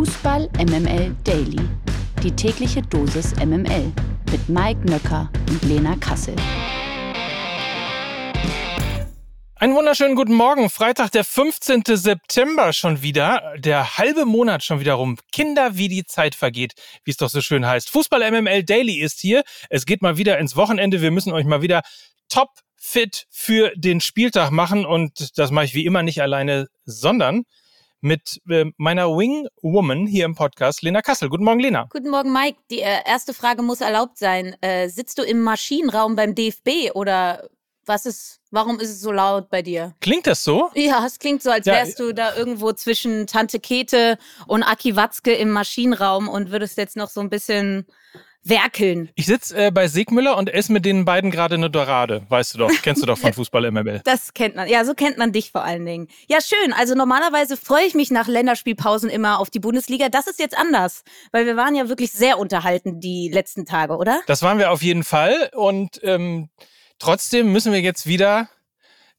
[0.00, 1.60] Fußball MML Daily.
[2.22, 3.92] Die tägliche Dosis MML
[4.32, 6.34] mit Mike Nöcker und Lena Kassel.
[9.56, 10.70] Einen wunderschönen guten Morgen.
[10.70, 11.82] Freitag, der 15.
[11.84, 13.52] September schon wieder.
[13.58, 15.18] Der halbe Monat schon wieder rum.
[15.32, 16.72] Kinder, wie die Zeit vergeht,
[17.04, 17.90] wie es doch so schön heißt.
[17.90, 19.42] Fußball MML Daily ist hier.
[19.68, 21.02] Es geht mal wieder ins Wochenende.
[21.02, 21.82] Wir müssen euch mal wieder
[22.30, 22.48] top
[22.78, 24.86] fit für den Spieltag machen.
[24.86, 27.44] Und das mache ich wie immer nicht alleine, sondern
[28.00, 31.28] mit äh, meiner Wing Woman hier im Podcast, Lena Kassel.
[31.28, 31.86] Guten Morgen, Lena.
[31.90, 32.58] Guten Morgen, Mike.
[32.70, 34.56] Die äh, erste Frage muss erlaubt sein.
[34.60, 37.48] Äh, sitzt du im Maschinenraum beim DFB oder
[37.86, 39.94] was ist, warum ist es so laut bei dir?
[40.00, 40.70] Klingt das so?
[40.74, 44.96] Ja, es klingt so, als Ja, wärst du da irgendwo zwischen Tante Kete und Aki
[44.96, 47.86] Watzke im Maschinenraum und würdest jetzt noch so ein bisschen
[48.42, 49.10] werkeln.
[49.14, 52.22] Ich sitze äh, bei Segmüller und esse mit den beiden gerade eine Dorade.
[52.28, 54.00] Weißt du doch, kennst du doch von Fußball MML.
[54.04, 54.68] Das kennt man.
[54.68, 56.08] Ja, so kennt man dich vor allen Dingen.
[56.28, 56.72] Ja, schön.
[56.72, 60.08] Also normalerweise freue ich mich nach Länderspielpausen immer auf die Bundesliga.
[60.08, 64.20] Das ist jetzt anders, weil wir waren ja wirklich sehr unterhalten die letzten Tage, oder?
[64.26, 65.50] Das waren wir auf jeden Fall.
[65.54, 66.48] Und ähm,
[66.98, 68.48] trotzdem müssen wir jetzt wieder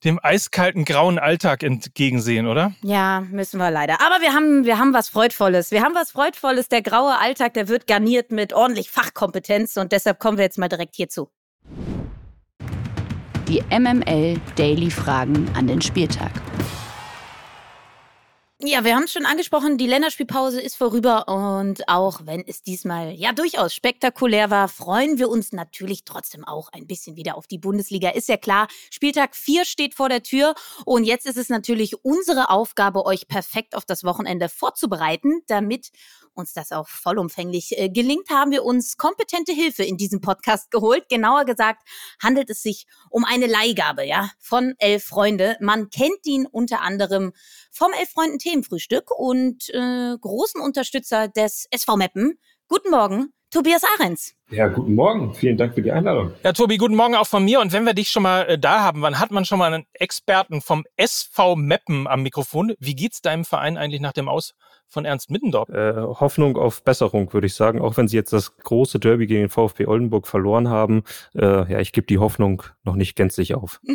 [0.04, 2.74] dem eiskalten grauen Alltag entgegensehen, oder?
[2.82, 4.02] Ja, müssen wir leider.
[4.02, 5.72] Aber wir haben, wir haben was Freudvolles.
[5.72, 6.70] Wir haben was Freudvolles.
[6.70, 10.70] Der graue Alltag, der wird garniert mit ordentlich Fachkompetenz und deshalb kommen wir jetzt mal
[10.70, 11.30] direkt hierzu.
[13.48, 16.32] Die MML Daily Fragen an den Spieltag.
[18.64, 23.12] Ja, wir haben es schon angesprochen, die Länderspielpause ist vorüber und auch wenn es diesmal
[23.12, 27.58] ja durchaus spektakulär war, freuen wir uns natürlich trotzdem auch ein bisschen wieder auf die
[27.58, 28.10] Bundesliga.
[28.10, 30.54] Ist ja klar, Spieltag 4 steht vor der Tür
[30.86, 35.90] und jetzt ist es natürlich unsere Aufgabe, euch perfekt auf das Wochenende vorzubereiten, damit
[36.34, 41.10] uns das auch vollumfänglich äh, gelingt, haben wir uns kompetente Hilfe in diesem Podcast geholt.
[41.10, 41.82] Genauer gesagt
[42.22, 45.58] handelt es sich um eine Leihgabe, ja, von Elf Freunde.
[45.60, 47.34] Man kennt ihn unter anderem
[47.72, 52.40] vom Elf Freunden Themenfrühstück und äh, großen Unterstützer des SV Meppen.
[52.68, 54.34] Guten Morgen, Tobias Ahrens.
[54.50, 55.34] Ja, guten Morgen.
[55.34, 56.34] Vielen Dank für die Einladung.
[56.44, 57.60] Ja, Tobi, guten Morgen auch von mir.
[57.60, 59.86] Und wenn wir dich schon mal äh, da haben, wann hat man schon mal einen
[59.92, 62.74] Experten vom SV Meppen am Mikrofon?
[62.80, 64.54] Wie geht's deinem Verein eigentlich nach dem Aus
[64.92, 65.70] von Ernst Middendorf?
[65.70, 67.82] Äh, Hoffnung auf Besserung, würde ich sagen.
[67.82, 71.04] Auch wenn sie jetzt das große Derby gegen den VfB Oldenburg verloren haben.
[71.34, 73.80] Äh, ja, ich gebe die Hoffnung noch nicht gänzlich auf.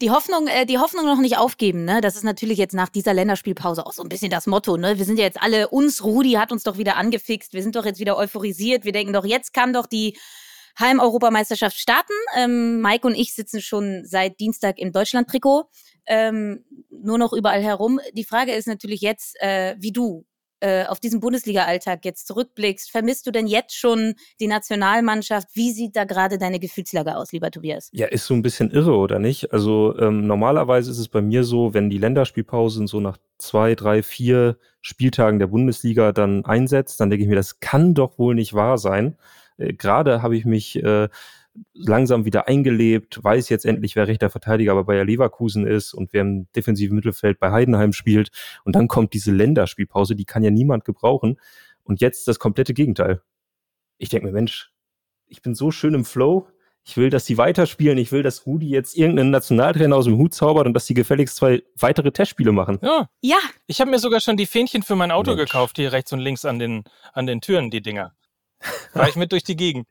[0.00, 2.00] Die Hoffnung, äh, die Hoffnung noch nicht aufgeben, ne?
[2.00, 4.96] Das ist natürlich jetzt nach dieser Länderspielpause auch so ein bisschen das Motto, ne?
[4.96, 7.84] Wir sind ja jetzt alle, uns, Rudi hat uns doch wieder angefixt, wir sind doch
[7.84, 10.16] jetzt wieder euphorisiert, wir denken doch, jetzt kann doch die
[10.78, 12.12] Heim-Europameisterschaft starten.
[12.36, 15.68] Ähm, Mike und ich sitzen schon seit Dienstag im Deutschland-Trikot,
[16.06, 18.00] ähm, nur noch überall herum.
[18.12, 20.24] Die Frage ist natürlich jetzt, äh, wie du
[20.60, 22.90] äh, auf diesen Bundesliga-Alltag jetzt zurückblickst.
[22.90, 25.48] Vermisst du denn jetzt schon die Nationalmannschaft?
[25.54, 27.90] Wie sieht da gerade deine Gefühlslage aus, lieber Tobias?
[27.92, 29.52] Ja, ist so ein bisschen irre, oder nicht?
[29.52, 34.02] Also ähm, normalerweise ist es bei mir so, wenn die Länderspielpausen so nach zwei, drei,
[34.02, 38.54] vier Spieltagen der Bundesliga dann einsetzt, dann denke ich mir, das kann doch wohl nicht
[38.54, 39.16] wahr sein.
[39.58, 41.08] Äh, Gerade habe ich mich äh,
[41.74, 46.22] langsam wieder eingelebt, weiß jetzt endlich, wer rechter Verteidiger bei Bayer Leverkusen ist und wer
[46.22, 48.30] im defensiven Mittelfeld bei Heidenheim spielt.
[48.64, 51.38] Und dann kommt diese Länderspielpause, die kann ja niemand gebrauchen.
[51.82, 53.22] Und jetzt das komplette Gegenteil.
[53.96, 54.72] Ich denke mir, Mensch,
[55.26, 56.48] ich bin so schön im Flow.
[56.84, 57.98] Ich will, dass sie weiterspielen.
[57.98, 61.36] Ich will, dass Rudi jetzt irgendeinen Nationaltrainer aus dem Hut zaubert und dass sie gefälligst
[61.36, 62.78] zwei weitere Testspiele machen.
[62.82, 65.50] Ja, Ja, ich habe mir sogar schon die Fähnchen für mein Auto Mensch.
[65.50, 68.14] gekauft, hier rechts und links an den, an den Türen, die Dinger.
[68.92, 69.86] Fahr ich mit durch die Gegend.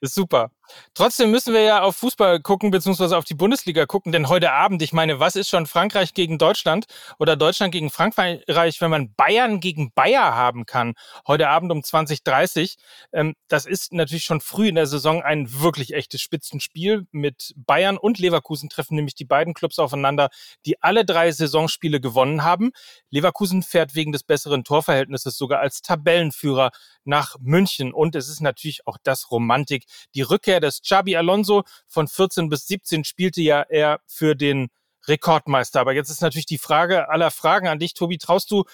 [0.00, 0.50] Ist super.
[0.94, 4.82] Trotzdem müssen wir ja auf Fußball gucken, beziehungsweise auf die Bundesliga gucken, denn heute Abend,
[4.82, 6.86] ich meine, was ist schon Frankreich gegen Deutschland
[7.18, 10.94] oder Deutschland gegen Frankreich, wenn man Bayern gegen Bayer haben kann,
[11.26, 12.76] heute Abend um 20.30
[13.12, 17.06] ähm, das ist natürlich schon früh in der Saison ein wirklich echtes Spitzenspiel.
[17.10, 20.30] Mit Bayern und Leverkusen treffen nämlich die beiden Clubs aufeinander,
[20.66, 22.70] die alle drei Saisonspiele gewonnen haben.
[23.10, 26.70] Leverkusen fährt wegen des besseren Torverhältnisses sogar als Tabellenführer
[27.04, 27.92] nach München.
[27.92, 29.84] Und es ist natürlich auch das Romantik.
[30.14, 34.68] Die Rückkehr des Xabi Alonso von 14 bis 17 spielte ja er für den
[35.06, 35.80] Rekordmeister.
[35.80, 38.18] Aber jetzt ist natürlich die Frage aller Fragen an dich, Tobi.
[38.18, 38.64] Traust du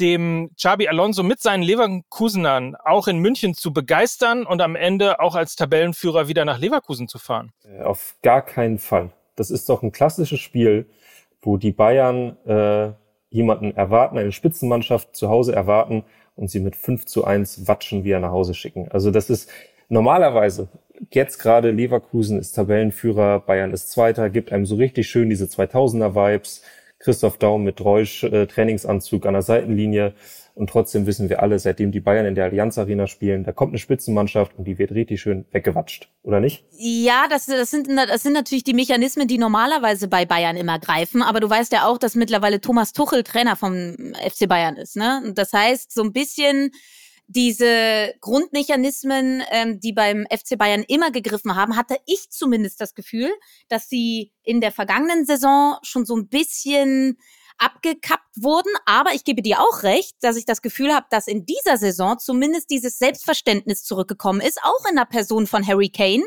[0.00, 5.34] dem Xabi Alonso mit seinen Leverkusenern auch in München zu begeistern und am Ende auch
[5.34, 7.52] als Tabellenführer wieder nach Leverkusen zu fahren?
[7.64, 9.12] Äh, Auf gar keinen Fall.
[9.36, 10.88] Das ist doch ein klassisches Spiel,
[11.42, 12.92] wo die Bayern äh,
[13.30, 16.04] jemanden erwarten, eine Spitzenmannschaft zu Hause erwarten
[16.36, 18.88] und sie mit 5 zu 1 watschen wieder nach Hause schicken.
[18.90, 19.50] Also das ist
[19.88, 20.68] normalerweise,
[21.10, 26.14] jetzt gerade Leverkusen ist Tabellenführer, Bayern ist Zweiter, gibt einem so richtig schön diese 2000er
[26.14, 26.62] Vibes.
[27.04, 30.14] Christoph Daum mit Reusch, äh, Trainingsanzug an der Seitenlinie.
[30.54, 33.72] Und trotzdem wissen wir alle, seitdem die Bayern in der Allianz Arena spielen, da kommt
[33.72, 36.64] eine Spitzenmannschaft und die wird richtig schön weggewatscht, oder nicht?
[36.78, 41.22] Ja, das, das, sind, das sind natürlich die Mechanismen, die normalerweise bei Bayern immer greifen.
[41.22, 44.96] Aber du weißt ja auch, dass mittlerweile Thomas Tuchel Trainer vom FC Bayern ist.
[44.96, 45.32] Ne?
[45.34, 46.70] Das heißt, so ein bisschen
[47.26, 53.32] diese Grundmechanismen, ähm, die beim FC Bayern immer gegriffen haben, hatte ich zumindest das Gefühl,
[53.68, 57.18] dass sie in der vergangenen Saison schon so ein bisschen
[57.58, 58.70] abgekappt wurden.
[58.84, 62.18] Aber ich gebe dir auch recht, dass ich das Gefühl habe, dass in dieser Saison
[62.18, 66.24] zumindest dieses Selbstverständnis zurückgekommen ist, auch in der Person von Harry Kane,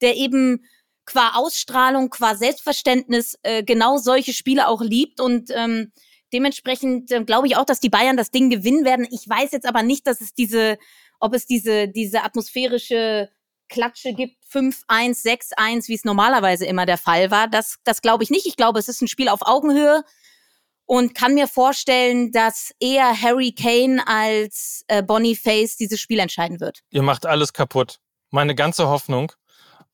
[0.00, 0.64] der eben
[1.04, 5.92] qua Ausstrahlung, qua Selbstverständnis äh, genau solche Spiele auch liebt und ähm,
[6.32, 9.06] dementsprechend äh, glaube ich auch, dass die Bayern das Ding gewinnen werden.
[9.10, 10.78] Ich weiß jetzt aber nicht, dass es diese,
[11.20, 13.30] ob es diese, diese atmosphärische
[13.68, 17.48] Klatsche gibt, 5-1, 6-1, wie es normalerweise immer der Fall war.
[17.48, 18.46] Das, das glaube ich nicht.
[18.46, 20.04] Ich glaube, es ist ein Spiel auf Augenhöhe
[20.86, 26.80] und kann mir vorstellen, dass eher Harry Kane als äh, Boniface dieses Spiel entscheiden wird.
[26.90, 28.00] Ihr macht alles kaputt.
[28.30, 29.32] Meine ganze Hoffnung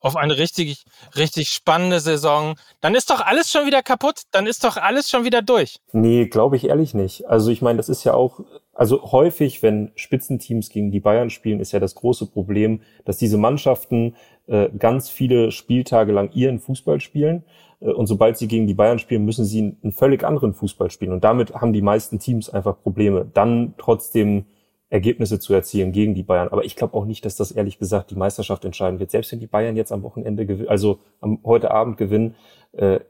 [0.04, 0.84] auf eine richtig,
[1.16, 2.56] richtig spannende Saison.
[2.82, 4.24] Dann ist doch alles schon wieder kaputt.
[4.32, 5.78] Dann ist doch alles schon wieder durch.
[5.92, 7.26] Nee, glaube ich ehrlich nicht.
[7.26, 8.40] Also ich meine, das ist ja auch,
[8.74, 13.38] also häufig, wenn Spitzenteams gegen die Bayern spielen, ist ja das große Problem, dass diese
[13.38, 14.14] Mannschaften
[14.46, 17.42] äh, ganz viele Spieltage lang ihren Fußball spielen
[17.80, 21.12] äh, und sobald sie gegen die Bayern spielen, müssen sie einen völlig anderen Fußball spielen.
[21.12, 24.44] Und damit haben die meisten Teams einfach Probleme, dann trotzdem
[24.90, 26.48] Ergebnisse zu erzielen gegen die Bayern.
[26.48, 29.10] Aber ich glaube auch nicht, dass das ehrlich gesagt die Meisterschaft entscheiden wird.
[29.10, 32.34] Selbst wenn die Bayern jetzt am Wochenende also am, heute Abend gewinnen,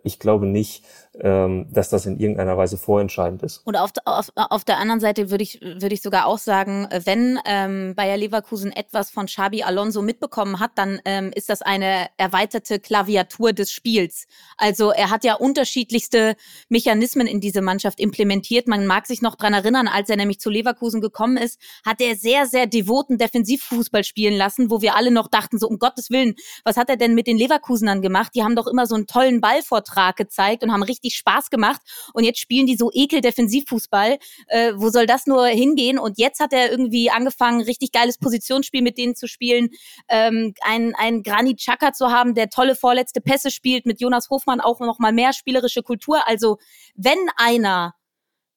[0.02, 0.84] ich glaube nicht,
[1.20, 3.58] ähm, dass das in irgendeiner Weise vorentscheidend ist.
[3.64, 7.38] Und auf, auf, auf der anderen Seite würde ich, würde ich sogar auch sagen, wenn
[7.46, 12.80] ähm, Bayer Leverkusen etwas von Xabi Alonso mitbekommen hat, dann ähm, ist das eine erweiterte
[12.80, 14.26] Klaviatur des Spiels.
[14.56, 16.34] Also er hat ja unterschiedlichste
[16.68, 18.66] Mechanismen in diese Mannschaft implementiert.
[18.66, 22.16] Man mag sich noch dran erinnern, als er nämlich zu Leverkusen gekommen ist, hat er
[22.16, 26.34] sehr, sehr devoten Defensivfußball spielen lassen, wo wir alle noch dachten, so um Gottes Willen,
[26.64, 28.32] was hat er denn mit den Leverkusenern gemacht?
[28.34, 31.80] Die haben doch immer so einen tollen Ballvortrag gezeigt und haben richtig Spaß gemacht
[32.12, 34.18] und jetzt spielen die so ekel Defensivfußball.
[34.48, 35.98] Äh, wo soll das nur hingehen?
[35.98, 39.70] Und jetzt hat er irgendwie angefangen, richtig geiles Positionsspiel mit denen zu spielen,
[40.08, 44.60] ähm, ein, ein Granit Xhaka zu haben, der tolle vorletzte Pässe spielt, mit Jonas Hofmann
[44.60, 46.26] auch noch mal mehr spielerische Kultur.
[46.26, 46.58] Also
[46.94, 47.94] wenn einer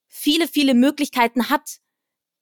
[0.07, 1.77] viele, viele Möglichkeiten hat,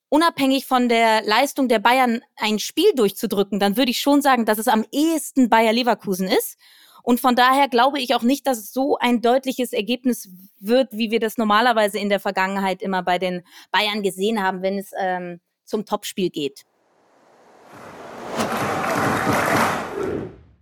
[0.10, 4.60] unabhängig von der Leistung der Bayern ein Spiel durchzudrücken, dann würde ich schon sagen, dass
[4.60, 6.57] es am ehesten Bayer Leverkusen ist.
[7.06, 10.28] Und von daher glaube ich auch nicht, dass es so ein deutliches Ergebnis
[10.60, 14.80] wird, wie wir das normalerweise in der Vergangenheit immer bei den Bayern gesehen haben, wenn
[14.80, 16.66] es ähm, zum Topspiel geht.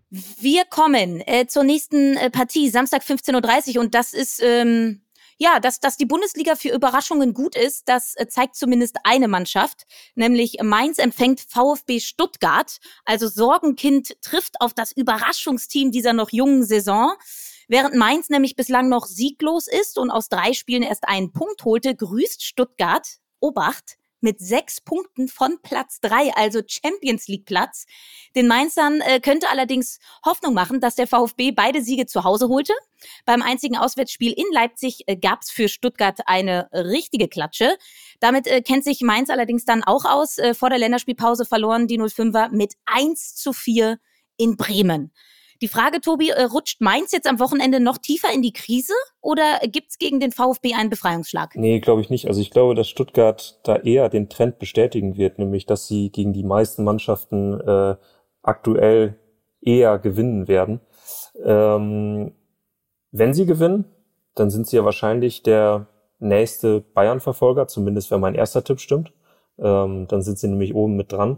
[0.10, 5.03] Wir kommen äh, zur nächsten äh, Partie, Samstag 15.30 Uhr und das ist ähm,
[5.44, 9.84] ja, dass, dass die Bundesliga für Überraschungen gut ist, das äh, zeigt zumindest eine Mannschaft,
[10.16, 12.78] nämlich Mainz empfängt VfB Stuttgart.
[13.04, 17.14] Also Sorgenkind trifft auf das Überraschungsteam dieser noch jungen Saison.
[17.68, 21.94] Während Mainz nämlich bislang noch sieglos ist und aus drei Spielen erst einen Punkt holte,
[21.94, 23.06] grüßt Stuttgart,
[23.42, 27.86] Obacht, mit sechs Punkten von Platz drei, also Champions League Platz.
[28.36, 32.74] Den Mainzern äh, könnte allerdings Hoffnung machen, dass der VfB beide Siege zu Hause holte.
[33.26, 37.78] Beim einzigen Auswärtsspiel in Leipzig äh, gab es für Stuttgart eine richtige Klatsche.
[38.20, 40.38] Damit äh, kennt sich Mainz allerdings dann auch aus.
[40.38, 44.00] Äh, vor der Länderspielpause verloren die 05er mit 1 zu 4
[44.38, 45.12] in Bremen.
[45.64, 49.62] Die Frage, Tobi, äh, rutscht Mainz jetzt am Wochenende noch tiefer in die Krise oder
[49.66, 51.56] gibt's gegen den VfB einen Befreiungsschlag?
[51.56, 52.28] Nee, glaube ich nicht.
[52.28, 56.34] Also ich glaube, dass Stuttgart da eher den Trend bestätigen wird, nämlich dass sie gegen
[56.34, 57.96] die meisten Mannschaften äh,
[58.42, 59.18] aktuell
[59.62, 60.82] eher gewinnen werden.
[61.42, 62.34] Ähm,
[63.12, 63.86] wenn sie gewinnen,
[64.36, 65.88] dann sind sie ja wahrscheinlich der
[66.20, 69.14] nächste Bayern-Verfolger, zumindest wenn mein erster Tipp stimmt.
[69.60, 71.38] Ähm, dann sind sie nämlich oben mit dran.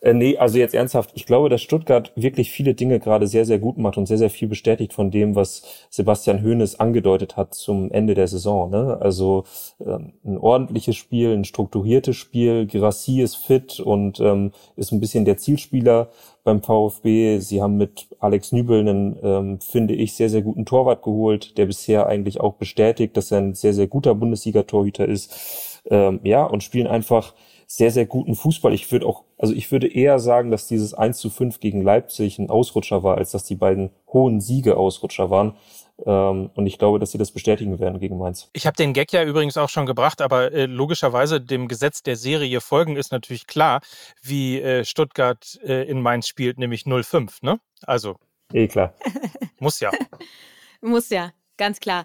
[0.00, 3.60] Äh, nee, also jetzt ernsthaft, ich glaube, dass Stuttgart wirklich viele Dinge gerade sehr, sehr
[3.60, 7.92] gut macht und sehr, sehr viel bestätigt von dem, was Sebastian Hoeneß angedeutet hat zum
[7.92, 8.70] Ende der Saison.
[8.70, 8.98] Ne?
[9.00, 9.44] Also
[9.80, 15.24] ähm, ein ordentliches Spiel, ein strukturiertes Spiel, Girassi ist fit und ähm, ist ein bisschen
[15.24, 16.10] der Zielspieler
[16.42, 17.38] beim VfB.
[17.38, 21.66] Sie haben mit Alex Nübel einen, ähm, finde ich, sehr, sehr guten Torwart geholt, der
[21.66, 25.80] bisher eigentlich auch bestätigt, dass er ein sehr, sehr guter Bundesliga-Torhüter ist.
[25.90, 27.34] Ähm, ja, und spielen einfach
[27.74, 28.74] sehr, sehr guten Fußball.
[28.74, 32.38] Ich würde auch, also ich würde eher sagen, dass dieses 1 zu 5 gegen Leipzig
[32.38, 35.56] ein Ausrutscher war, als dass die beiden hohen Siege Ausrutscher waren.
[36.04, 38.50] Ähm, und ich glaube, dass sie das bestätigen werden gegen Mainz.
[38.52, 42.16] Ich habe den Gag ja übrigens auch schon gebracht, aber äh, logischerweise dem Gesetz der
[42.16, 43.80] Serie folgen ist natürlich klar,
[44.20, 47.58] wie äh, Stuttgart äh, in Mainz spielt, nämlich 0-5, ne?
[47.86, 48.16] Also.
[48.52, 48.92] Eh klar.
[49.60, 49.90] Muss ja.
[50.82, 52.04] Muss ja, ganz klar.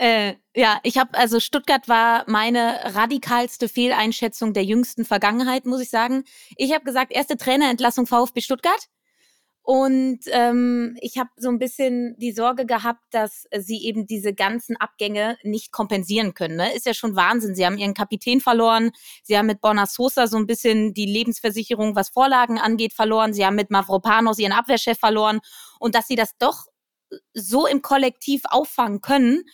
[0.00, 5.90] Äh, ja, ich habe, also Stuttgart war meine radikalste Fehleinschätzung der jüngsten Vergangenheit, muss ich
[5.90, 6.24] sagen.
[6.56, 8.86] Ich habe gesagt, erste Trainerentlassung VfB Stuttgart.
[9.60, 14.78] Und ähm, ich habe so ein bisschen die Sorge gehabt, dass sie eben diese ganzen
[14.78, 16.56] Abgänge nicht kompensieren können.
[16.56, 16.74] Ne?
[16.74, 17.54] Ist ja schon Wahnsinn.
[17.54, 18.92] Sie haben ihren Kapitän verloren.
[19.22, 23.34] Sie haben mit Borna Sosa so ein bisschen die Lebensversicherung, was Vorlagen angeht, verloren.
[23.34, 25.40] Sie haben mit Mavropanos ihren Abwehrchef verloren.
[25.78, 26.64] Und dass sie das doch
[27.34, 29.44] so im Kollektiv auffangen können,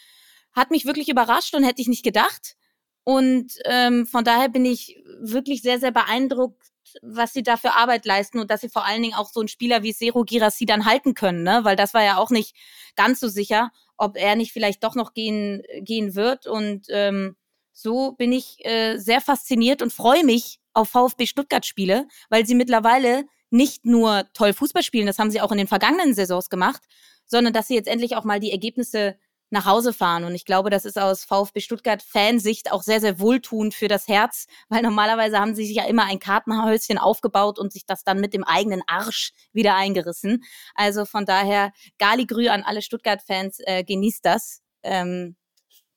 [0.57, 2.57] hat mich wirklich überrascht und hätte ich nicht gedacht.
[3.05, 6.61] Und ähm, von daher bin ich wirklich sehr, sehr beeindruckt,
[7.03, 9.49] was sie da für Arbeit leisten und dass sie vor allen Dingen auch so einen
[9.49, 11.61] Spieler wie Sero Girassi dann halten können, ne?
[11.63, 12.57] Weil das war ja auch nicht
[12.97, 16.47] ganz so sicher, ob er nicht vielleicht doch noch gehen, gehen wird.
[16.47, 17.37] Und ähm,
[17.73, 23.27] so bin ich äh, sehr fasziniert und freue mich auf VfB Stuttgart-Spiele, weil sie mittlerweile
[23.51, 26.83] nicht nur toll Fußball spielen, das haben sie auch in den vergangenen Saisons gemacht,
[27.27, 29.17] sondern dass sie jetzt endlich auch mal die Ergebnisse
[29.51, 30.25] nach Hause fahren.
[30.25, 34.09] Und ich glaube, das ist aus VfB Stuttgart Fansicht auch sehr, sehr wohltuend für das
[34.09, 38.21] Herz, weil normalerweise haben sie sich ja immer ein Kartenhäuschen aufgebaut und sich das dann
[38.21, 40.45] mit dem eigenen Arsch wieder eingerissen.
[40.75, 44.63] Also von daher, Galigrü an alle Stuttgart-Fans, äh, genießt das.
[44.83, 45.37] Ähm,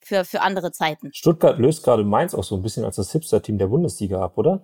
[0.01, 1.11] für, für andere Zeiten.
[1.13, 4.61] Stuttgart löst gerade Mainz auch so ein bisschen als das Hipster-Team der Bundesliga ab, oder?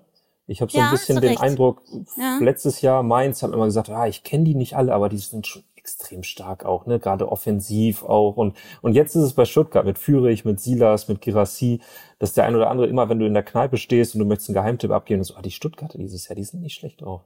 [0.48, 1.84] Ich habe so ja, ein bisschen den Eindruck,
[2.18, 2.38] ja.
[2.40, 5.46] letztes Jahr Mainz hat immer gesagt, ah, ich kenne die nicht alle, aber die sind
[5.46, 7.00] schon extrem stark auch, ne?
[7.00, 8.38] Gerade offensiv auch.
[8.38, 11.80] Und, und jetzt ist es bei Stuttgart mit Fürich, mit Silas, mit Girassi,
[12.18, 14.50] dass der ein oder andere immer, wenn du in der Kneipe stehst und du möchtest
[14.50, 17.22] einen Geheimtipp abgeben, so, ah, die Stuttgarter dieses Jahr, die sind nicht schlecht auch.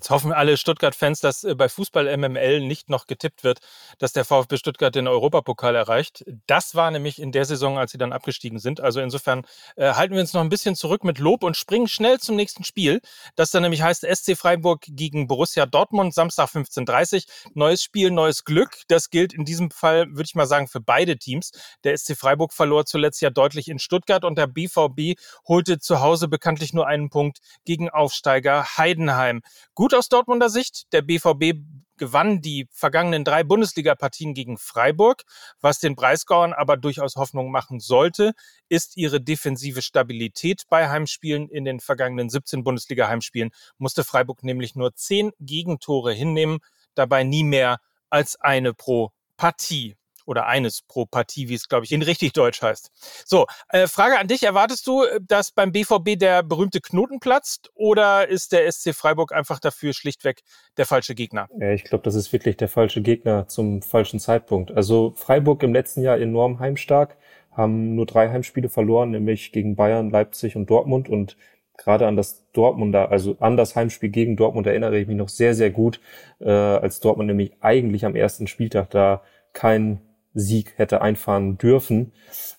[0.00, 3.58] Jetzt hoffen alle Stuttgart-Fans, dass äh, bei Fußball MML nicht noch getippt wird,
[3.98, 6.24] dass der VfB Stuttgart den Europapokal erreicht.
[6.46, 8.80] Das war nämlich in der Saison, als sie dann abgestiegen sind.
[8.80, 9.42] Also insofern
[9.76, 12.64] äh, halten wir uns noch ein bisschen zurück mit Lob und springen schnell zum nächsten
[12.64, 13.02] Spiel.
[13.36, 18.78] Das dann nämlich heißt SC Freiburg gegen Borussia Dortmund, Samstag 15.30 Neues Spiel, neues Glück.
[18.88, 21.50] Das gilt in diesem Fall, würde ich mal sagen, für beide Teams.
[21.84, 26.26] Der SC Freiburg verlor zuletzt ja deutlich in Stuttgart und der BVB holte zu Hause
[26.26, 29.42] bekanntlich nur einen Punkt gegen Aufsteiger Heidenheim.
[29.74, 30.92] Gut gut aus Dortmunder Sicht.
[30.92, 31.58] Der BVB
[31.96, 35.24] gewann die vergangenen drei Bundesliga-Partien gegen Freiburg.
[35.60, 38.34] Was den Breisgauern aber durchaus Hoffnung machen sollte,
[38.68, 41.48] ist ihre defensive Stabilität bei Heimspielen.
[41.48, 46.60] In den vergangenen 17 Bundesliga-Heimspielen musste Freiburg nämlich nur zehn Gegentore hinnehmen,
[46.94, 47.80] dabei nie mehr
[48.10, 49.96] als eine pro Partie
[50.30, 52.90] oder eines pro Partie, wie es, glaube ich, in richtig Deutsch heißt.
[53.26, 54.44] So, äh, Frage an dich.
[54.44, 59.32] Erwartest du, äh, dass beim BVB der berühmte Knoten platzt oder ist der SC Freiburg
[59.32, 60.42] einfach dafür schlichtweg
[60.76, 61.48] der falsche Gegner?
[61.58, 64.70] Ja, ich glaube, das ist wirklich der falsche Gegner zum falschen Zeitpunkt.
[64.70, 67.16] Also Freiburg im letzten Jahr enorm heimstark,
[67.50, 71.36] haben nur drei Heimspiele verloren, nämlich gegen Bayern, Leipzig und Dortmund und
[71.76, 75.54] gerade an das Dortmunder, also an das Heimspiel gegen Dortmund erinnere ich mich noch sehr,
[75.54, 76.00] sehr gut,
[76.38, 79.22] äh, als Dortmund nämlich eigentlich am ersten Spieltag da
[79.52, 80.00] kein
[80.34, 82.12] Sieg hätte einfahren dürfen.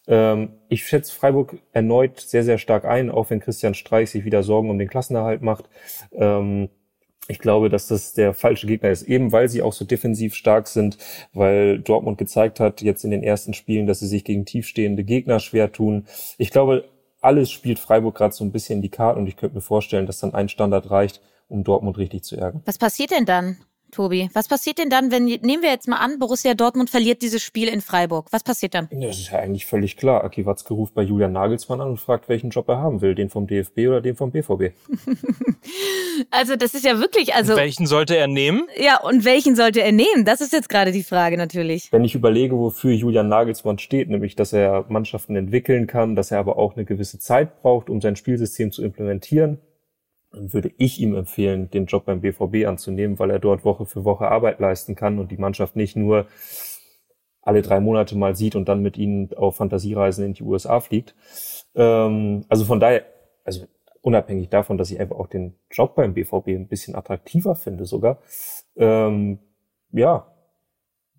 [0.07, 4.43] Ähm, ich schätze Freiburg erneut sehr, sehr stark ein, auch wenn Christian Streich sich wieder
[4.43, 5.69] Sorgen um den Klassenerhalt macht.
[6.13, 6.69] Ähm,
[7.27, 10.67] ich glaube, dass das der falsche Gegner ist, eben weil sie auch so defensiv stark
[10.67, 10.97] sind,
[11.33, 15.39] weil Dortmund gezeigt hat, jetzt in den ersten Spielen, dass sie sich gegen tiefstehende Gegner
[15.39, 16.05] schwer tun.
[16.37, 16.89] Ich glaube,
[17.21, 20.07] alles spielt Freiburg gerade so ein bisschen in die Karten und ich könnte mir vorstellen,
[20.07, 22.63] dass dann ein Standard reicht, um Dortmund richtig zu ärgern.
[22.65, 23.57] Was passiert denn dann?
[23.91, 24.29] Tobi.
[24.33, 27.67] Was passiert denn dann, wenn, nehmen wir jetzt mal an, Borussia Dortmund verliert dieses Spiel
[27.67, 28.27] in Freiburg.
[28.31, 28.89] Was passiert dann?
[28.91, 30.24] Das ist ja eigentlich völlig klar.
[30.24, 33.15] Aki Watzke ruft bei Julian Nagelsmann an und fragt, welchen Job er haben will.
[33.15, 34.74] Den vom DFB oder den vom BVB.
[36.31, 37.55] also das ist ja wirklich, also.
[37.55, 38.67] welchen sollte er nehmen?
[38.77, 40.25] Ja, und welchen sollte er nehmen?
[40.25, 41.91] Das ist jetzt gerade die Frage natürlich.
[41.91, 46.39] Wenn ich überlege, wofür Julian Nagelsmann steht, nämlich, dass er Mannschaften entwickeln kann, dass er
[46.39, 49.60] aber auch eine gewisse Zeit braucht, um sein Spielsystem zu implementieren,
[50.31, 54.05] dann würde ich ihm empfehlen, den Job beim BVB anzunehmen, weil er dort Woche für
[54.05, 56.27] Woche Arbeit leisten kann und die Mannschaft nicht nur
[57.41, 61.15] alle drei Monate mal sieht und dann mit ihnen auf Fantasiereisen in die USA fliegt.
[61.75, 63.03] Ähm, also von daher,
[63.43, 63.65] also
[64.01, 68.19] unabhängig davon, dass ich einfach auch den Job beim BVB ein bisschen attraktiver finde sogar.
[68.75, 69.39] Ähm,
[69.91, 70.27] ja,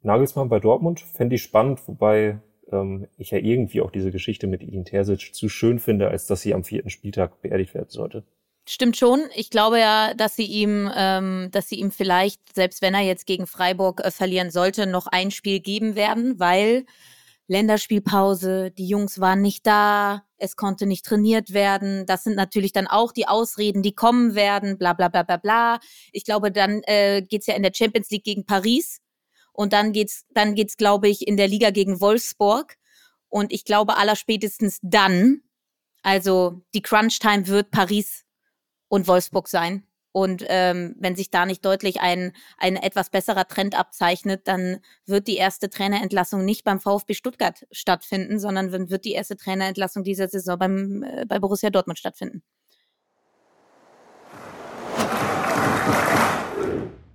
[0.03, 2.39] Nagelsmann bei Dortmund fände ich spannend, wobei
[2.71, 6.41] ähm, ich ja irgendwie auch diese Geschichte mit Edin Terzic zu schön finde, als dass
[6.41, 8.25] sie am vierten Spieltag beerdigt werden sollte.
[8.69, 9.25] Stimmt schon.
[9.35, 13.27] Ich glaube ja, dass sie ihm, ähm, dass sie ihm vielleicht, selbst wenn er jetzt
[13.27, 16.87] gegen Freiburg äh, verlieren sollte, noch ein Spiel geben werden, weil
[17.49, 22.07] Länderspielpause, die Jungs waren nicht da, es konnte nicht trainiert werden.
[22.07, 25.81] Das sind natürlich dann auch die Ausreden, die kommen werden, bla bla bla bla bla.
[26.13, 29.01] Ich glaube, dann äh, geht's ja in der Champions League gegen Paris
[29.53, 32.77] und dann geht's, dann geht's, glaube ich, in der Liga gegen Wolfsburg.
[33.29, 35.43] Und ich glaube, allerspätestens dann,
[36.03, 38.22] also die Crunch-Time wird Paris
[38.93, 39.87] und Wolfsburg sein.
[40.13, 45.29] Und ähm, wenn sich da nicht deutlich ein, ein etwas besserer Trend abzeichnet, dann wird
[45.29, 50.59] die erste Trainerentlassung nicht beim VfB Stuttgart stattfinden, sondern wird die erste Trainerentlassung dieser Saison
[50.59, 52.43] beim, äh, bei Borussia Dortmund stattfinden.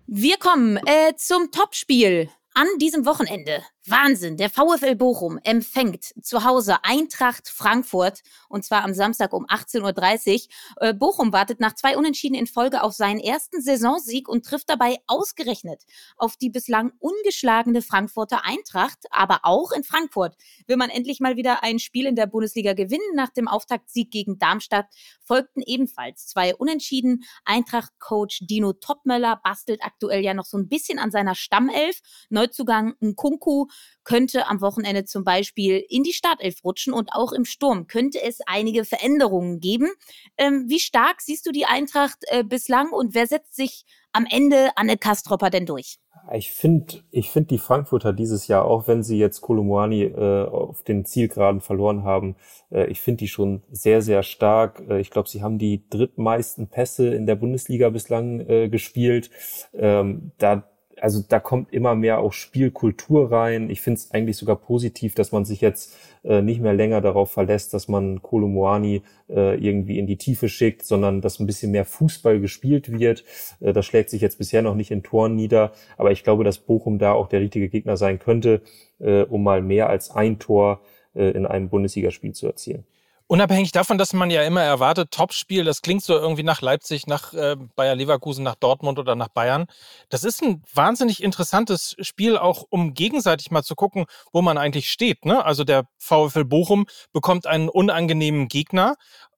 [0.07, 3.61] Wir kommen äh, zum Topspiel an diesem Wochenende.
[3.89, 10.47] Wahnsinn, der VfL Bochum empfängt zu Hause Eintracht Frankfurt und zwar am Samstag um 18.30
[10.81, 10.87] Uhr.
[10.89, 14.97] Äh, Bochum wartet nach zwei Unentschieden in Folge auf seinen ersten Saisonsieg und trifft dabei
[15.07, 15.83] ausgerechnet
[16.17, 19.05] auf die bislang ungeschlagene Frankfurter Eintracht.
[19.09, 23.15] Aber auch in Frankfurt will man endlich mal wieder ein Spiel in der Bundesliga gewinnen.
[23.15, 24.87] Nach dem Auftaktsieg gegen Darmstadt
[25.23, 27.23] folgten ebenfalls zwei Unentschieden.
[27.45, 32.01] Eintracht-Coach Dino Topmöller bastelt aktuell ja noch so ein bisschen an seiner Stammelf.
[32.29, 33.67] Neuzugang Nkunku
[34.03, 38.39] könnte am Wochenende zum Beispiel in die Startelf rutschen und auch im Sturm könnte es
[38.45, 39.89] einige Veränderungen geben.
[40.37, 44.69] Ähm, wie stark siehst du die Eintracht äh, bislang und wer setzt sich am Ende
[44.77, 45.97] Anne Kastropper denn durch?
[46.33, 50.83] Ich finde ich finde die Frankfurter dieses Jahr, auch wenn sie jetzt Kolumani äh, auf
[50.83, 52.35] den Zielgeraden verloren haben,
[52.69, 54.81] äh, ich finde die schon sehr, sehr stark.
[54.89, 59.29] Äh, ich glaube, sie haben die drittmeisten Pässe in der Bundesliga bislang äh, gespielt.
[59.73, 60.69] Ähm, da
[61.01, 63.69] also da kommt immer mehr auch Spielkultur rein.
[63.69, 67.31] Ich finde es eigentlich sogar positiv, dass man sich jetzt äh, nicht mehr länger darauf
[67.31, 71.85] verlässt, dass man Kolomoani äh, irgendwie in die Tiefe schickt, sondern dass ein bisschen mehr
[71.85, 73.23] Fußball gespielt wird.
[73.59, 76.59] Äh, das schlägt sich jetzt bisher noch nicht in Toren nieder, aber ich glaube, dass
[76.59, 78.61] Bochum da auch der richtige Gegner sein könnte,
[78.99, 80.81] äh, um mal mehr als ein Tor
[81.15, 82.85] äh, in einem Bundesligaspiel zu erzielen.
[83.29, 87.33] Unabhängig davon, dass man ja immer erwartet, Topspiel, das klingt so irgendwie nach Leipzig, nach
[87.33, 89.65] äh, Bayer Leverkusen, nach Dortmund oder nach Bayern.
[90.07, 94.89] Das ist ein wahnsinnig interessantes Spiel, auch um gegenseitig mal zu gucken, wo man eigentlich
[94.89, 95.25] steht.
[95.25, 95.43] Ne?
[95.43, 98.95] Also der VfL Bochum bekommt einen unangenehmen Gegner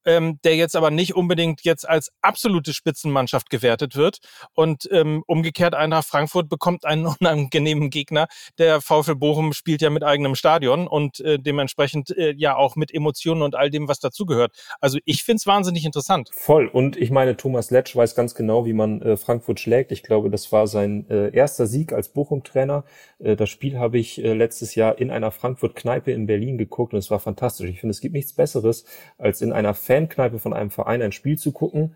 [0.10, 4.18] ähm, der jetzt aber nicht unbedingt jetzt als absolute Spitzenmannschaft gewertet wird.
[4.54, 8.28] Und ähm, umgekehrt Eintracht Frankfurt bekommt einen unangenehmen Gegner.
[8.58, 12.94] Der VfL Bochum spielt ja mit eigenem Stadion und äh, dementsprechend äh, ja auch mit
[12.94, 14.52] Emotionen und all dem, was dazugehört.
[14.82, 16.30] Also ich finde es wahnsinnig interessant.
[16.34, 16.68] Voll.
[16.68, 19.92] Und ich meine, Thomas Letsch weiß ganz genau, wie man äh, Frankfurt schlägt.
[19.92, 22.84] Ich glaube, das war sein äh, erster Sieg als Bochum-Trainer.
[23.20, 27.00] Äh, das Spiel habe ich äh, letztes Jahr in einer Frankfurt-Kneipe in Berlin geguckt und
[27.00, 27.70] es war fantastisch.
[27.70, 28.86] Ich finde, es gibt nichts Besseres,
[29.20, 31.96] als in einer Fankneipe von einem Verein ein Spiel zu gucken,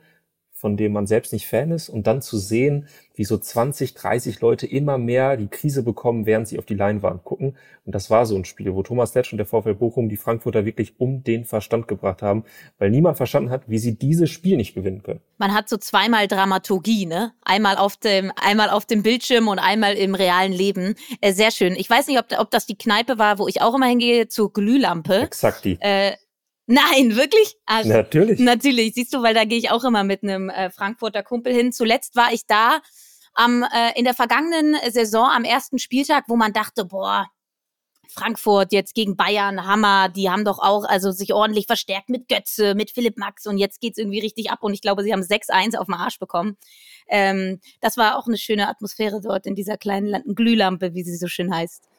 [0.64, 4.40] von dem man selbst nicht Fan ist und dann zu sehen, wie so 20, 30
[4.40, 7.58] Leute immer mehr die Krise bekommen, während sie auf die Leinwand gucken.
[7.86, 10.64] Und das war so ein Spiel, wo Thomas Letsch und der VfL Bochum die Frankfurter
[10.64, 12.46] wirklich um den Verstand gebracht haben,
[12.78, 15.20] weil niemand verstanden hat, wie sie dieses Spiel nicht gewinnen können.
[15.38, 17.34] Man hat so zweimal Dramaturgie, ne?
[17.44, 20.96] Einmal auf dem, einmal auf dem Bildschirm und einmal im realen Leben.
[21.20, 21.76] Äh, sehr schön.
[21.76, 24.54] Ich weiß nicht, ob, ob das die Kneipe war, wo ich auch immer hingehe, zur
[24.54, 25.24] Glühlampe.
[25.24, 25.78] Exakt die.
[25.82, 26.14] Äh,
[26.66, 27.56] Nein, wirklich?
[27.66, 28.40] Ach, natürlich.
[28.40, 31.74] Natürlich, siehst du, weil da gehe ich auch immer mit einem äh, Frankfurter Kumpel hin.
[31.74, 32.80] Zuletzt war ich da
[33.34, 37.28] am, äh, in der vergangenen Saison am ersten Spieltag, wo man dachte, boah,
[38.14, 42.76] Frankfurt jetzt gegen Bayern, Hammer, die haben doch auch also sich ordentlich verstärkt mit Götze,
[42.76, 45.78] mit Philipp Max und jetzt geht's irgendwie richtig ab und ich glaube, sie haben 6-1
[45.78, 46.58] auf den Arsch bekommen.
[47.08, 51.28] Ähm, das war auch eine schöne Atmosphäre dort in dieser kleinen Glühlampe, wie sie so
[51.28, 51.90] schön heißt.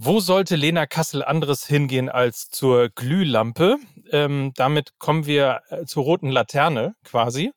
[0.00, 3.78] Wo sollte Lena Kassel anderes hingehen als zur Glühlampe?
[4.12, 7.50] Ähm, damit kommen wir äh, zur roten Laterne quasi,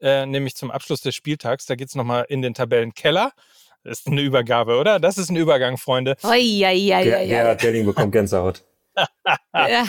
[0.00, 1.66] äh, nämlich zum Abschluss des Spieltags.
[1.66, 3.32] Da geht's nochmal in den Tabellenkeller.
[3.82, 5.00] Das ist eine Übergabe, oder?
[5.00, 6.14] Das ist ein Übergang, Freunde.
[6.22, 8.62] Oi, oi, oi, Ger Gerhard Delling bekommt Gänsehaut.
[9.52, 9.84] ja.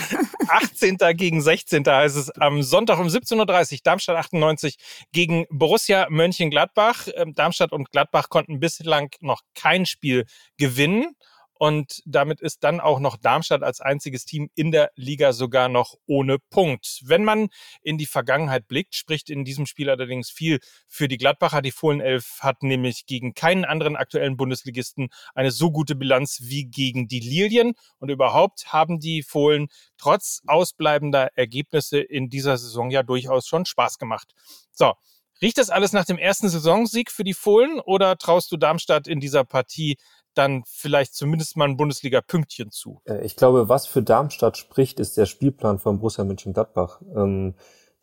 [0.47, 0.97] 18.
[1.13, 1.85] gegen 16.
[1.85, 4.77] heißt es am Sonntag um 17.30 Uhr Darmstadt 98
[5.11, 7.07] gegen Borussia Mönchengladbach.
[7.13, 10.25] Ähm, Darmstadt und Gladbach konnten bislang noch kein Spiel
[10.57, 11.15] gewinnen.
[11.59, 15.95] Und damit ist dann auch noch Darmstadt als einziges Team in der Liga sogar noch
[16.05, 17.01] ohne Punkt.
[17.03, 17.49] Wenn man
[17.81, 21.61] in die Vergangenheit blickt, spricht in diesem Spiel allerdings viel für die Gladbacher.
[21.61, 27.09] Die Fohlenelf hat nämlich gegen keinen anderen aktuellen Bundesligisten eine so gute Bilanz wie gegen
[27.09, 27.73] die Lilien.
[27.97, 29.67] Und überhaupt haben die Fohlen
[29.97, 34.33] trotz ausbleibender Ergebnisse in dieser Saison ja durchaus schon Spaß gemacht.
[34.71, 34.93] So.
[35.41, 39.21] Riecht das alles nach dem ersten Saisonsieg für die Fohlen oder traust du Darmstadt in
[39.21, 39.95] dieser Partie
[40.39, 43.01] dann vielleicht zumindest mal ein Bundesliga-Pünktchen zu.
[43.05, 47.01] Äh, ich glaube, was für Darmstadt spricht, ist der Spielplan von Borussia Mönchengladbach.
[47.15, 47.53] Ähm,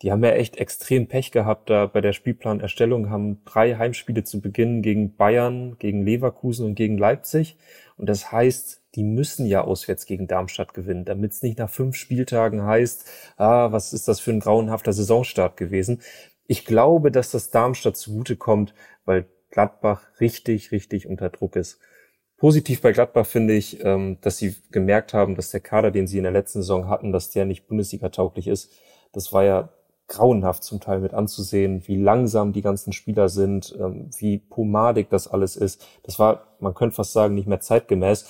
[0.03, 4.42] die haben ja echt extrem Pech gehabt da bei der Spielplanerstellung, haben drei Heimspiele zu
[4.42, 7.57] Beginn gegen Bayern, gegen Leverkusen und gegen Leipzig.
[7.96, 11.96] Und das heißt, die müssen ja auswärts gegen Darmstadt gewinnen, damit es nicht nach fünf
[11.96, 16.03] Spieltagen heißt, ah, was ist das für ein grauenhafter Saisonstart gewesen.
[16.46, 18.75] Ich glaube, dass das Darmstadt zugute kommt,
[19.07, 21.79] weil Gladbach richtig, richtig unter Druck ist.
[22.37, 26.18] Positiv bei Gladbach finde ich, ähm, dass sie gemerkt haben, dass der Kader, den sie
[26.18, 28.72] in der letzten Saison hatten, dass der nicht Bundesliga tauglich ist.
[29.12, 29.70] das war ja
[30.09, 35.27] grauenhaft zum Teil mit anzusehen, wie langsam die ganzen Spieler sind, ähm, wie pomadig das
[35.29, 35.85] alles ist.
[36.05, 38.27] Das war, man könnte fast sagen, nicht mehr zeitgemäß.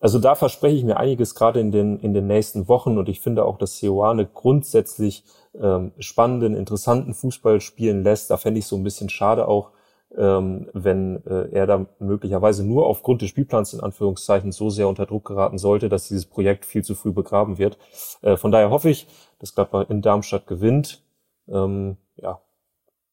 [0.00, 3.20] Also da verspreche ich mir einiges gerade in den, in den nächsten Wochen und ich
[3.20, 5.24] finde auch, dass Seoane grundsätzlich
[5.60, 8.30] ähm, spannenden, interessanten Fußball spielen lässt.
[8.30, 9.72] Da fände ich so ein bisschen schade auch,
[10.16, 15.06] ähm, wenn äh, er da möglicherweise nur aufgrund des Spielplans in Anführungszeichen so sehr unter
[15.06, 17.78] Druck geraten sollte, dass dieses Projekt viel zu früh begraben wird.
[18.22, 19.06] Äh, von daher hoffe ich,
[19.38, 21.02] dass Gladbach in Darmstadt gewinnt.
[21.48, 22.40] Ähm, ja,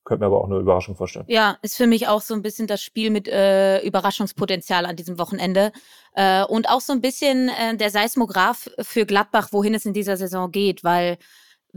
[0.06, 1.26] könnte mir aber auch eine Überraschung vorstellen.
[1.28, 5.18] Ja, ist für mich auch so ein bisschen das Spiel mit äh, Überraschungspotenzial an diesem
[5.18, 5.72] Wochenende.
[6.14, 10.16] Äh, und auch so ein bisschen äh, der Seismograph für Gladbach, wohin es in dieser
[10.16, 11.18] Saison geht, weil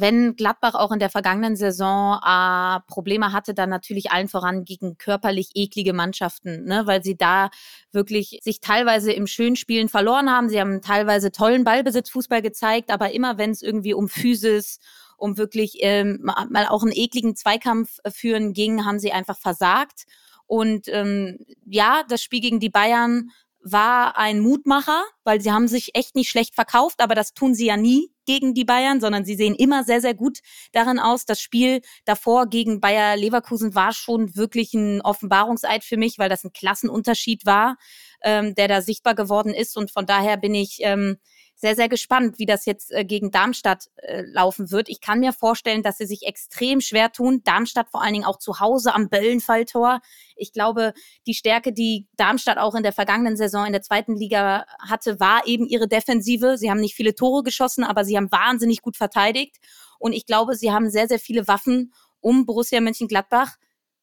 [0.00, 4.96] wenn Gladbach auch in der vergangenen Saison äh, Probleme hatte, dann natürlich allen voran gegen
[4.96, 6.82] körperlich eklige Mannschaften, ne?
[6.86, 7.50] weil sie da
[7.90, 10.48] wirklich sich teilweise im Schönspielen verloren haben.
[10.48, 14.78] Sie haben teilweise tollen Ballbesitzfußball gezeigt, aber immer wenn es irgendwie um Physis,
[15.16, 20.04] um wirklich ähm, mal auch einen ekligen Zweikampf äh, führen ging, haben sie einfach versagt.
[20.46, 23.30] Und ähm, ja, das Spiel gegen die Bayern
[23.72, 27.66] war ein Mutmacher, weil sie haben sich echt nicht schlecht verkauft, aber das tun sie
[27.66, 30.40] ja nie gegen die Bayern, sondern sie sehen immer sehr, sehr gut
[30.72, 31.24] darin aus.
[31.24, 36.44] Das Spiel davor gegen Bayer Leverkusen war schon wirklich ein Offenbarungseid für mich, weil das
[36.44, 37.76] ein Klassenunterschied war,
[38.22, 39.76] ähm, der da sichtbar geworden ist.
[39.76, 41.16] Und von daher bin ich ähm,
[41.60, 44.88] sehr, sehr gespannt, wie das jetzt äh, gegen Darmstadt äh, laufen wird.
[44.88, 47.42] Ich kann mir vorstellen, dass sie sich extrem schwer tun.
[47.44, 50.00] Darmstadt vor allen Dingen auch zu Hause am Böllenfalltor.
[50.36, 50.94] Ich glaube,
[51.26, 55.46] die Stärke, die Darmstadt auch in der vergangenen Saison in der zweiten Liga hatte, war
[55.46, 56.58] eben ihre Defensive.
[56.58, 59.56] Sie haben nicht viele Tore geschossen, aber sie haben wahnsinnig gut verteidigt.
[59.98, 63.56] Und ich glaube, sie haben sehr, sehr viele Waffen, um Borussia Mönchengladbach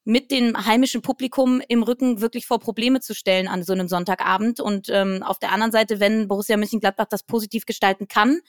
[0.05, 4.59] mit dem heimischen Publikum im Rücken wirklich vor Probleme zu stellen an so einem Sonntagabend.
[4.59, 8.39] Und ähm, auf der anderen Seite, wenn Borussia Mönchengladbach das positiv gestalten kann,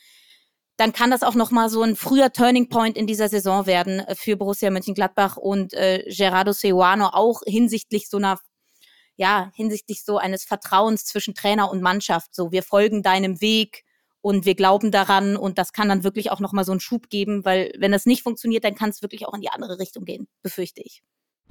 [0.76, 4.14] dann kann das auch nochmal so ein früher Turning Point in dieser Saison werden äh,
[4.14, 8.38] für Borussia Mönchengladbach und äh, Gerardo Seuano auch hinsichtlich so einer
[9.16, 12.34] ja, hinsichtlich so eines Vertrauens zwischen Trainer und Mannschaft.
[12.34, 13.84] So, wir folgen deinem Weg
[14.20, 17.44] und wir glauben daran und das kann dann wirklich auch nochmal so einen Schub geben,
[17.46, 20.28] weil wenn das nicht funktioniert, dann kann es wirklich auch in die andere Richtung gehen,
[20.42, 21.02] befürchte ich.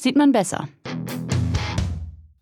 [0.00, 0.68] sieht man besser.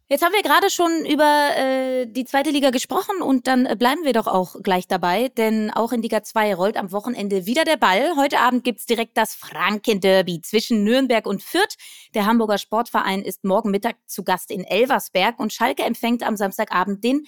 [0.06, 4.04] Jetzt haben wir gerade schon über äh, die zweite Liga gesprochen und dann äh, bleiben
[4.04, 7.78] wir doch auch gleich dabei, denn auch in Liga 2 rollt am Wochenende wieder der
[7.78, 8.14] Ball.
[8.16, 11.76] Heute Abend gibt's direkt das Franken-Derby zwischen Nürnberg und Fürth.
[12.14, 17.02] Der Hamburger Sportverein ist morgen Mittag zu Gast in Elversberg und Schalke empfängt am Samstagabend
[17.02, 17.24] den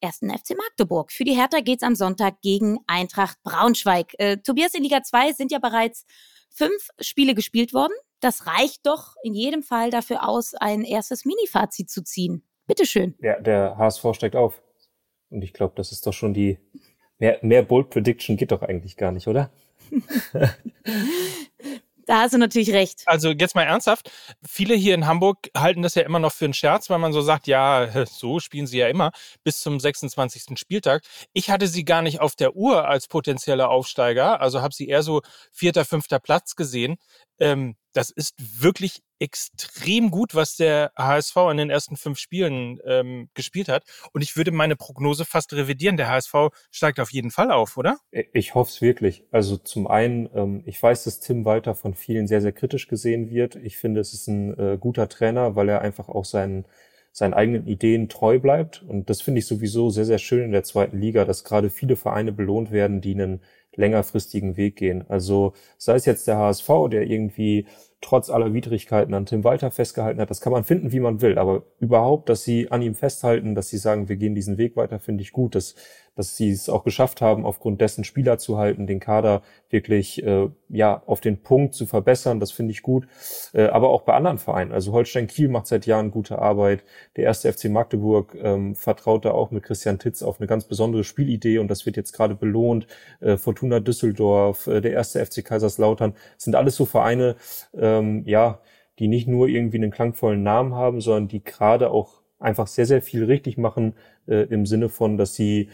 [0.00, 1.12] ersten FC Magdeburg.
[1.12, 4.14] Für die Hertha geht's am Sonntag gegen Eintracht Braunschweig.
[4.18, 6.06] Äh, Tobias, in Liga 2 sind ja bereits
[6.50, 11.90] fünf Spiele gespielt worden das reicht doch in jedem Fall dafür aus, ein erstes Mini-Fazit
[11.90, 12.42] zu ziehen.
[12.66, 13.14] Bitteschön.
[13.20, 14.62] Ja, der HSV steigt auf.
[15.28, 16.58] Und ich glaube, das ist doch schon die,
[17.18, 19.50] mehr, mehr Bold Prediction geht doch eigentlich gar nicht, oder?
[22.06, 23.02] Da hast du natürlich recht.
[23.06, 24.10] Also jetzt mal ernsthaft,
[24.46, 27.22] viele hier in Hamburg halten das ja immer noch für einen Scherz, weil man so
[27.22, 29.10] sagt, ja, so spielen sie ja immer
[29.42, 30.58] bis zum 26.
[30.58, 31.02] Spieltag.
[31.32, 35.02] Ich hatte sie gar nicht auf der Uhr als potenzielle Aufsteiger, also habe sie eher
[35.02, 36.96] so vierter, fünfter Platz gesehen.
[37.38, 43.30] Ähm, das ist wirklich extrem gut, was der HSV in den ersten fünf Spielen ähm,
[43.34, 43.84] gespielt hat.
[44.12, 45.96] Und ich würde meine Prognose fast revidieren.
[45.96, 46.34] Der HSV
[46.70, 47.98] steigt auf jeden Fall auf, oder?
[48.10, 49.24] Ich hoffe es wirklich.
[49.30, 53.30] Also zum einen, ähm, ich weiß, dass Tim Walter von vielen sehr, sehr kritisch gesehen
[53.30, 53.56] wird.
[53.56, 56.66] Ich finde, es ist ein äh, guter Trainer, weil er einfach auch seinen
[57.14, 58.82] seinen eigenen Ideen treu bleibt.
[58.82, 61.94] Und das finde ich sowieso sehr, sehr schön in der zweiten Liga, dass gerade viele
[61.94, 63.40] Vereine belohnt werden, die einen
[63.76, 65.04] längerfristigen Weg gehen.
[65.08, 67.66] Also sei es jetzt der HSV, der irgendwie
[68.04, 70.30] trotz aller Widrigkeiten an Tim Walter festgehalten hat.
[70.30, 71.38] Das kann man finden, wie man will.
[71.38, 74.98] Aber überhaupt, dass sie an ihm festhalten, dass sie sagen, wir gehen diesen Weg weiter,
[74.98, 75.54] finde ich gut.
[75.54, 75.74] Das
[76.14, 80.48] dass sie es auch geschafft haben, aufgrund dessen Spieler zu halten, den Kader wirklich äh,
[80.68, 82.40] ja auf den Punkt zu verbessern.
[82.40, 83.06] Das finde ich gut.
[83.52, 84.72] Äh, aber auch bei anderen Vereinen.
[84.72, 86.84] Also Holstein Kiel macht seit Jahren gute Arbeit.
[87.16, 91.04] Der erste FC Magdeburg ähm, vertraut da auch mit Christian Titz auf eine ganz besondere
[91.04, 92.86] Spielidee und das wird jetzt gerade belohnt.
[93.20, 97.36] Äh, Fortuna Düsseldorf, äh, der erste FC Kaiserslautern, sind alles so Vereine,
[97.74, 98.60] ähm, ja,
[98.98, 103.02] die nicht nur irgendwie einen klangvollen Namen haben, sondern die gerade auch einfach sehr, sehr
[103.02, 103.94] viel richtig machen
[104.26, 105.70] äh, im Sinne von, dass sie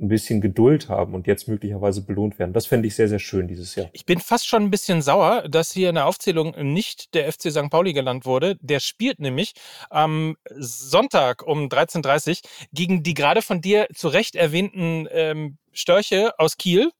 [0.00, 2.52] ein bisschen Geduld haben und jetzt möglicherweise belohnt werden.
[2.52, 3.88] Das fände ich sehr, sehr schön dieses Jahr.
[3.92, 7.50] Ich bin fast schon ein bisschen sauer, dass hier in der Aufzählung nicht der FC
[7.50, 7.70] St.
[7.70, 8.56] Pauli genannt wurde.
[8.60, 9.52] Der spielt nämlich
[9.90, 16.38] am Sonntag um 13.30 Uhr gegen die gerade von dir zu Recht erwähnten ähm, Störche
[16.38, 16.90] aus Kiel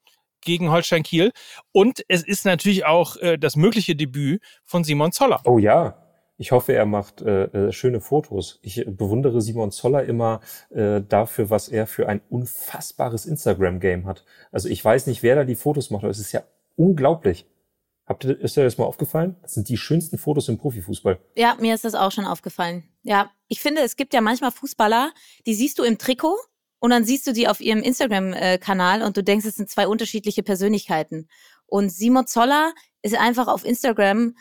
[0.43, 1.33] gegen Holstein Kiel.
[1.73, 5.41] Und es ist natürlich auch äh, das mögliche Debüt von Simon Zoller.
[5.45, 6.00] Oh ja,
[6.41, 8.61] ich hoffe, er macht äh, äh, schöne Fotos.
[8.63, 14.25] Ich bewundere Simon Zoller immer äh, dafür, was er für ein unfassbares Instagram-Game hat.
[14.51, 16.43] Also ich weiß nicht, wer da die Fotos macht, aber es ist ja
[16.77, 17.45] unglaublich.
[18.07, 19.37] Habt ihr, ist dir das mal aufgefallen?
[19.43, 21.19] Das sind die schönsten Fotos im Profifußball.
[21.37, 22.85] Ja, mir ist das auch schon aufgefallen.
[23.03, 25.13] Ja, ich finde, es gibt ja manchmal Fußballer,
[25.45, 26.39] die siehst du im Trikot
[26.79, 30.43] und dann siehst du die auf ihrem Instagram-Kanal und du denkst, es sind zwei unterschiedliche
[30.43, 31.29] Persönlichkeiten.
[31.67, 32.73] Und Simon Zoller
[33.03, 34.35] ist einfach auf Instagram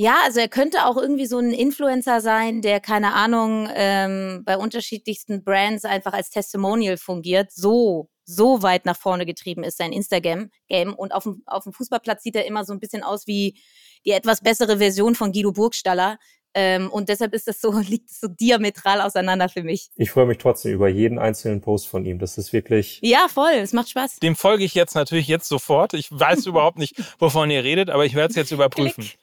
[0.00, 4.56] ja, also er könnte auch irgendwie so ein Influencer sein, der, keine Ahnung, ähm, bei
[4.56, 7.50] unterschiedlichsten Brands einfach als Testimonial fungiert.
[7.50, 10.94] So, so weit nach vorne getrieben ist sein Instagram-Game.
[10.94, 13.58] Und auf dem, auf dem Fußballplatz sieht er immer so ein bisschen aus wie
[14.06, 16.18] die etwas bessere Version von Guido Burgstaller.
[16.54, 19.88] Ähm, und deshalb ist das so, liegt es so diametral auseinander für mich.
[19.96, 22.20] Ich freue mich trotzdem über jeden einzelnen Post von ihm.
[22.20, 23.00] Das ist wirklich.
[23.02, 23.54] Ja, voll.
[23.54, 24.20] Es macht Spaß.
[24.20, 25.94] Dem folge ich jetzt natürlich jetzt sofort.
[25.94, 29.02] Ich weiß überhaupt nicht, wovon ihr redet, aber ich werde es jetzt überprüfen.
[29.02, 29.18] Klick.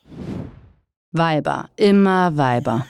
[1.17, 2.85] Weiber, immer Weiber.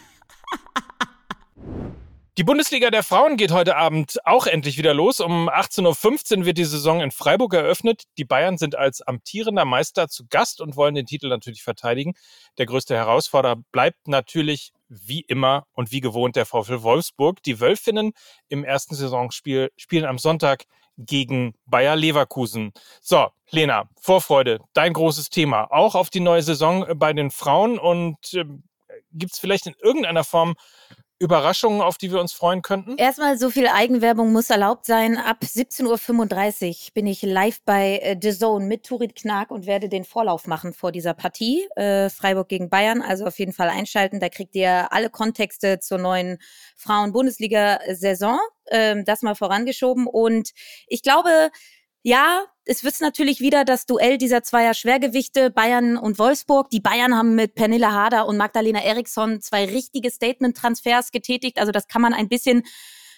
[2.39, 5.19] Die Bundesliga der Frauen geht heute Abend auch endlich wieder los.
[5.19, 8.05] Um 18.15 Uhr wird die Saison in Freiburg eröffnet.
[8.17, 12.13] Die Bayern sind als amtierender Meister zu Gast und wollen den Titel natürlich verteidigen.
[12.57, 17.43] Der größte Herausforderer bleibt natürlich wie immer und wie gewohnt der VfL Wolfsburg.
[17.43, 18.13] Die Wölfinnen
[18.49, 20.65] im ersten Saisonspiel spielen am Sonntag
[20.97, 22.73] gegen Bayer Leverkusen.
[23.01, 25.71] So, Lena, Vorfreude, dein großes Thema.
[25.71, 28.45] Auch auf die neue Saison bei den Frauen und äh,
[29.11, 30.55] gibt es vielleicht in irgendeiner Form
[31.19, 32.97] Überraschungen, auf die wir uns freuen könnten?
[32.97, 35.17] Erstmal so viel Eigenwerbung muss erlaubt sein.
[35.17, 39.87] Ab 17.35 Uhr bin ich live bei äh, The Zone mit Turit Knag und werde
[39.87, 41.67] den Vorlauf machen vor dieser Partie.
[41.75, 43.01] Äh, Freiburg gegen Bayern.
[43.01, 44.19] Also auf jeden Fall einschalten.
[44.19, 46.37] Da kriegt ihr alle Kontexte zur neuen
[46.75, 48.37] Frauen-Bundesliga-Saison.
[48.69, 50.07] Ähm, das mal vorangeschoben.
[50.07, 50.51] Und
[50.87, 51.49] ich glaube,
[52.05, 56.69] ja, es wird natürlich wieder das Duell dieser zweier Schwergewichte, Bayern und Wolfsburg.
[56.69, 61.57] Die Bayern haben mit Pernilla Harder und Magdalena Eriksson zwei richtige Statement-Transfers getätigt.
[61.57, 62.61] Also das kann man ein bisschen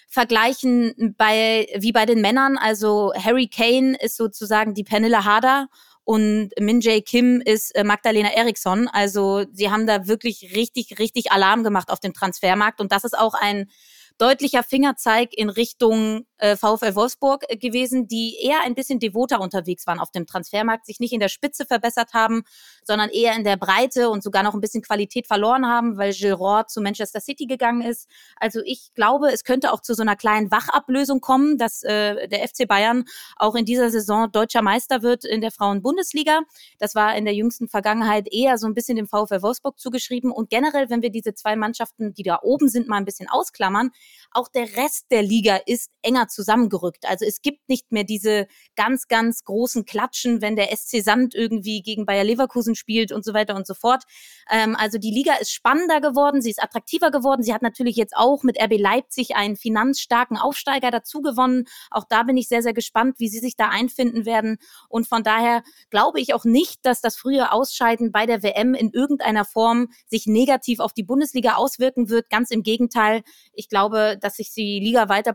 [0.08, 2.56] vergleichen bei, wie bei den Männern.
[2.56, 5.68] Also Harry Kane ist sozusagen die Pernilla Harder
[6.04, 8.88] und Min Jae Kim ist äh, Magdalena Eriksson.
[8.88, 12.80] Also sie haben da wirklich richtig, richtig Alarm gemacht auf dem Transfermarkt.
[12.80, 13.68] Und das ist auch ein
[14.16, 19.86] deutlicher Fingerzeig in Richtung äh, VfL Wolfsburg äh, gewesen, die eher ein bisschen devoter unterwegs
[19.86, 22.42] waren auf dem Transfermarkt, sich nicht in der Spitze verbessert haben,
[22.84, 26.64] sondern eher in der Breite und sogar noch ein bisschen Qualität verloren haben, weil Gilroy
[26.66, 28.08] zu Manchester City gegangen ist.
[28.36, 32.46] Also ich glaube, es könnte auch zu so einer kleinen Wachablösung kommen, dass äh, der
[32.46, 33.04] FC Bayern
[33.36, 36.40] auch in dieser Saison deutscher Meister wird in der Frauen-Bundesliga.
[36.78, 40.30] Das war in der jüngsten Vergangenheit eher so ein bisschen dem VfL Wolfsburg zugeschrieben.
[40.30, 43.90] Und generell, wenn wir diese zwei Mannschaften, die da oben sind, mal ein bisschen ausklammern,
[44.30, 47.06] auch der Rest der Liga ist enger zusammengerückt.
[47.06, 51.82] Also es gibt nicht mehr diese ganz, ganz großen Klatschen, wenn der SC Sand irgendwie
[51.82, 54.04] gegen Bayer Leverkusen spielt und so weiter und so fort.
[54.50, 57.42] Ähm, also die Liga ist spannender geworden, sie ist attraktiver geworden.
[57.42, 61.64] Sie hat natürlich jetzt auch mit RB Leipzig einen finanzstarken Aufsteiger dazu gewonnen.
[61.90, 64.58] Auch da bin ich sehr, sehr gespannt, wie sie sich da einfinden werden.
[64.88, 68.90] Und von daher glaube ich auch nicht, dass das frühe Ausscheiden bei der WM in
[68.90, 72.30] irgendeiner Form sich negativ auf die Bundesliga auswirken wird.
[72.30, 73.22] Ganz im Gegenteil.
[73.52, 75.32] Ich glaube, dass sich die Liga weiter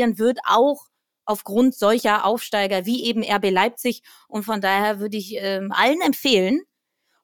[0.00, 0.86] professionalisieren wird, auch
[1.24, 4.02] aufgrund solcher Aufsteiger wie eben RB Leipzig.
[4.28, 6.60] Und von daher würde ich ähm, allen empfehlen,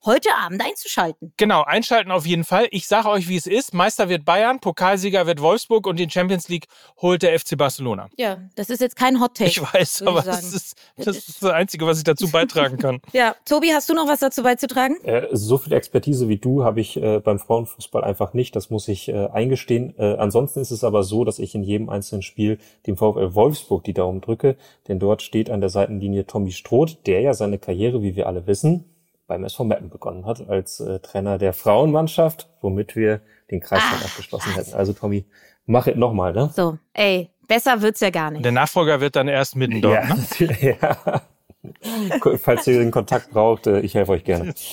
[0.04, 1.32] heute Abend einzuschalten.
[1.36, 2.68] Genau, einschalten auf jeden Fall.
[2.70, 3.74] Ich sage euch, wie es ist.
[3.74, 6.66] Meister wird Bayern, Pokalsieger wird Wolfsburg und den Champions League
[7.00, 8.08] holt der FC Barcelona.
[8.16, 9.50] Ja, das ist jetzt kein Hot Take.
[9.50, 13.00] Ich weiß, aber das ist, das ist das Einzige, was ich dazu beitragen kann.
[13.12, 14.96] ja, Tobi, hast du noch was dazu beizutragen?
[15.04, 18.56] Äh, so viel Expertise wie du habe ich äh, beim Frauenfußball einfach nicht.
[18.56, 19.94] Das muss ich äh, eingestehen.
[19.98, 23.84] Äh, ansonsten ist es aber so, dass ich in jedem einzelnen Spiel dem VfL Wolfsburg
[23.84, 24.56] die Daumen drücke,
[24.88, 28.46] denn dort steht an der Seitenlinie Tommy Stroth, der ja seine Karriere, wie wir alle
[28.46, 28.84] wissen,
[29.26, 34.02] beim SV Meppen begonnen hat, als äh, Trainer der Frauenmannschaft, womit wir den Kreis dann
[34.02, 34.74] abgeschlossen hätten.
[34.74, 35.26] Also Tommy,
[35.66, 36.50] mach es nochmal, ne?
[36.54, 38.44] So, ey, besser wird's ja gar nicht.
[38.44, 40.04] Der Nachfolger wird dann erst mitten dort,
[40.38, 40.76] ja, ne?
[40.80, 41.22] ja.
[42.38, 44.54] Falls ihr den Kontakt braucht, äh, ich helfe euch gerne.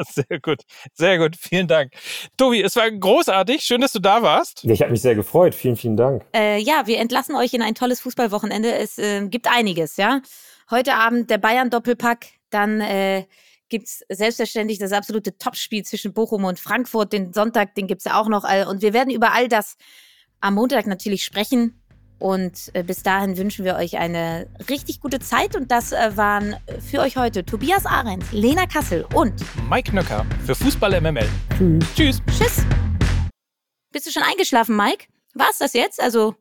[0.00, 0.62] Sehr gut,
[0.94, 1.92] sehr gut, vielen Dank.
[2.36, 4.64] Tobi, es war großartig, schön, dass du da warst.
[4.64, 6.24] Ja, ich habe mich sehr gefreut, vielen, vielen Dank.
[6.34, 8.74] Äh, ja, wir entlassen euch in ein tolles Fußballwochenende.
[8.74, 10.22] Es äh, gibt einiges, ja.
[10.70, 13.26] Heute Abend der Bayern-Doppelpack, dann äh,
[13.68, 17.12] gibt es selbstverständlich das absolute Topspiel zwischen Bochum und Frankfurt.
[17.12, 18.44] Den Sonntag, den gibt es ja auch noch.
[18.68, 19.76] Und wir werden über all das
[20.40, 21.82] am Montag natürlich sprechen.
[22.20, 25.56] Und äh, bis dahin wünschen wir euch eine richtig gute Zeit.
[25.56, 30.54] Und das äh, waren für euch heute Tobias Arendt, Lena Kassel und Mike Nöcker für
[30.54, 31.28] Fußball MML.
[31.96, 32.22] Tschüss.
[32.38, 32.64] Tschüss.
[33.90, 35.06] Bist du schon eingeschlafen, Mike?
[35.34, 36.00] War es das jetzt?
[36.00, 36.36] Also.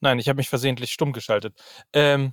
[0.00, 1.54] Nein, ich habe mich versehentlich stumm geschaltet.
[1.92, 2.32] Ähm.